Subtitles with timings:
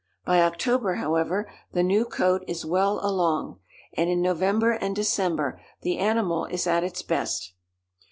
[0.25, 3.59] By October, however, the new coat is well along,
[3.93, 7.53] and in November and December the animal is at its best.